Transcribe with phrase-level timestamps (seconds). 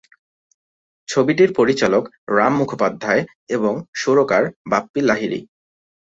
[1.09, 2.03] ছবিটির পরিচালক
[2.29, 3.21] রাম মুখোপাধ্যায়
[3.49, 5.39] এবং সুরকার বাপ্পী লাহিড়ী।